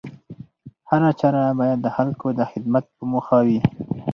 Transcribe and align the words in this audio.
هره 0.89 1.09
چاره 1.19 1.41
بايد 1.59 1.79
د 1.83 1.87
خلکو 1.95 2.27
د 2.39 2.41
خدمت 2.51 2.85
په 2.95 3.03
موخه 3.11 3.37
وي 3.47 3.59